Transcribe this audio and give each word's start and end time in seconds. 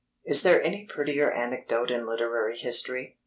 Is 0.25 0.41
there 0.41 0.63
any 0.63 0.87
prettier 0.87 1.29
anecdote 1.31 1.91
in 1.91 2.07
literary 2.07 2.57
history? 2.57 3.19